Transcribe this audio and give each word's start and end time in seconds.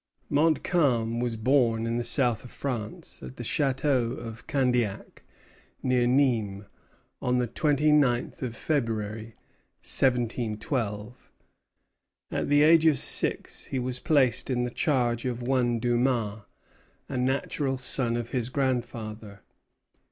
Montcalm 0.31 1.19
was 1.19 1.37
born 1.37 1.85
in 1.85 1.97
the 1.97 2.03
south 2.03 2.43
of 2.43 2.49
France, 2.49 3.21
at 3.21 3.35
the 3.35 3.43
Château 3.43 4.17
of 4.17 4.47
Candiac, 4.47 5.21
near 5.83 6.07
Nîmes, 6.07 6.65
on 7.21 7.37
the 7.37 7.45
twenty 7.45 7.91
ninth 7.91 8.41
of 8.41 8.55
February, 8.55 9.35
1712. 9.83 11.31
At 12.31 12.49
the 12.49 12.63
age 12.63 12.87
of 12.87 12.97
six 12.97 13.65
he 13.65 13.77
was 13.77 13.99
placed 13.99 14.49
in 14.49 14.63
the 14.63 14.71
charge 14.71 15.25
of 15.25 15.43
one 15.43 15.77
Dumas, 15.77 16.45
a 17.07 17.15
natural 17.19 17.77
son 17.77 18.17
of 18.17 18.31
his 18.31 18.49
grandfather. 18.49 19.41